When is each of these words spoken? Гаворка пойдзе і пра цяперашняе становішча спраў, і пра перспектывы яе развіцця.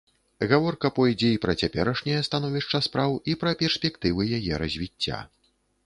Гаворка 0.51 0.89
пойдзе 0.99 1.29
і 1.33 1.41
пра 1.43 1.53
цяперашняе 1.61 2.23
становішча 2.29 2.83
спраў, 2.89 3.11
і 3.35 3.39
пра 3.45 3.51
перспектывы 3.63 4.21
яе 4.41 4.53
развіцця. 4.65 5.25